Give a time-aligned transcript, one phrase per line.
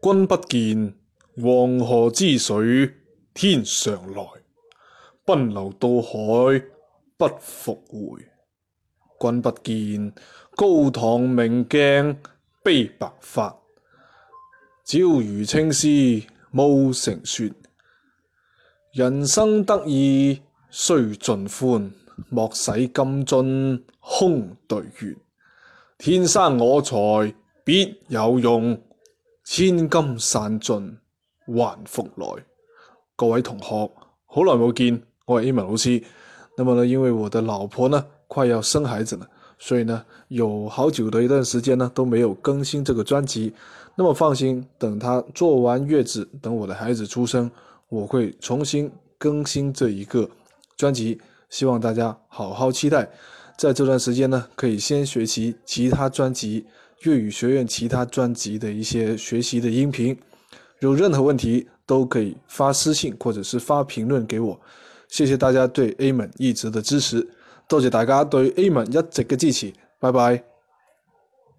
[0.00, 0.94] 君不见
[1.42, 2.88] 黄河之水
[3.34, 4.24] 天上来，
[5.24, 6.62] 奔流到海
[7.16, 8.20] 不复回。
[9.20, 10.12] 君不见
[10.54, 12.16] 高堂明镜
[12.62, 13.48] 悲白发，
[14.84, 15.88] 朝如青丝
[16.52, 17.52] 暮成雪。
[18.94, 20.40] 人生得意
[20.70, 21.90] 须尽欢，
[22.30, 25.16] 莫使金樽空对月。
[25.98, 27.34] 天生我材
[27.64, 28.80] 必有用。
[29.50, 30.98] 千金散尽
[31.46, 32.26] 还复来，
[33.16, 33.70] 各位同学，
[34.26, 36.02] 好耐冇见，我系 e m m a 老师。
[36.58, 39.26] 那么呢，因为我的老婆呢，快要生孩子了，
[39.58, 43.50] 所以呢，有好久的一段时间呢，都没有更新这个专辑。
[43.96, 47.50] 那么放心，等她做完月子，等我的孩子出生，
[47.88, 50.28] 我会重新更新这一个
[50.76, 51.18] 专辑。
[51.48, 53.10] 希望大家好好期待，
[53.56, 56.66] 在这段时间呢，可以先学习其他专辑。
[57.02, 60.16] 粤语学院其他专辑的一些学习的音频，
[60.80, 64.58] 有任何问题都可以发私信或者是发评论给我。
[65.08, 67.26] 谢谢大家对 A 门一直的支持，
[67.68, 70.44] 多谢大家对 A 门一直的支持，拜拜。